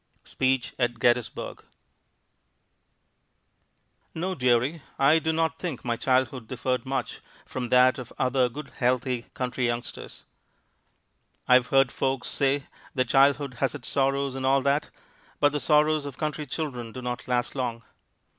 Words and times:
Speech 0.23 0.73
at 0.79 0.97
Gettysburg 0.97 1.59
[Illustration: 1.59 3.43
ABRAHAM 4.15 4.15
LINCOLN] 4.15 4.21
No, 4.21 4.33
dearie, 4.33 4.81
I 4.97 5.19
do 5.19 5.31
not 5.31 5.59
think 5.59 5.85
my 5.85 5.95
childhood 5.95 6.47
differed 6.47 6.87
much 6.87 7.19
from 7.45 7.69
that 7.69 7.99
of 7.99 8.11
other 8.17 8.49
good 8.49 8.71
healthy 8.77 9.27
country 9.35 9.67
youngsters. 9.67 10.23
I've 11.47 11.67
heard 11.67 11.91
folks 11.91 12.29
say 12.29 12.63
that 12.95 13.09
childhood 13.09 13.53
has 13.59 13.75
its 13.75 13.89
sorrows 13.89 14.33
and 14.33 14.43
all 14.43 14.63
that, 14.63 14.89
but 15.39 15.51
the 15.51 15.59
sorrows 15.59 16.07
of 16.07 16.17
country 16.17 16.47
children 16.47 16.91
do 16.91 17.03
not 17.03 17.27
last 17.27 17.53
long. 17.53 17.83